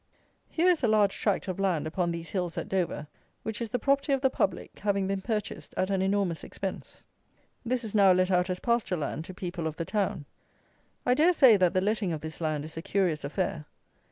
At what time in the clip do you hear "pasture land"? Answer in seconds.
8.61-9.25